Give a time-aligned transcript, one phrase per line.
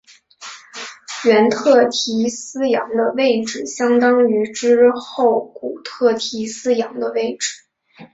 [1.25, 7.61] 原特提斯洋的位置相当于之后古特提斯洋的位置。